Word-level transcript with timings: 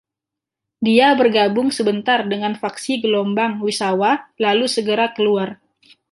Dia 0.87 1.09
bergabung 1.19 1.67
sebentar 1.77 2.19
dengan 2.33 2.53
faksi 2.61 2.93
"Gelombang" 3.05 3.51
Misawa, 3.65 4.11
lalu 4.45 4.65
segera 4.75 5.05
keluar. 5.15 5.49